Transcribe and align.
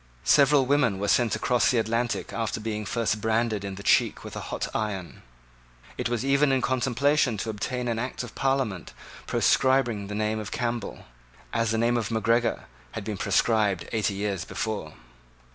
Several 0.25 0.65
women 0.65 0.97
were 0.97 1.07
sent 1.07 1.35
across 1.35 1.69
the 1.69 1.77
Atlantic 1.77 2.33
after 2.33 2.59
being 2.59 2.85
first 2.85 3.21
branded 3.21 3.63
in 3.63 3.75
the 3.75 3.83
cheek 3.83 4.23
with 4.23 4.35
a 4.35 4.39
hot 4.49 4.67
iron. 4.73 5.21
It 5.95 6.09
was 6.09 6.25
even 6.25 6.51
in 6.51 6.63
contemplation 6.63 7.37
to 7.37 7.51
obtain 7.51 7.87
an 7.87 7.99
act 7.99 8.23
of 8.23 8.33
Parliament 8.33 8.93
proscribing 9.27 10.07
the 10.07 10.15
name 10.15 10.39
of 10.39 10.49
Campbell, 10.51 11.05
as 11.53 11.69
the 11.69 11.77
name 11.77 11.97
of 11.97 12.09
Macgregor 12.09 12.63
had 12.93 13.03
been 13.03 13.15
proscribed 13.17 13.87
eighty 13.93 14.15
years 14.15 14.43
before. 14.43 14.93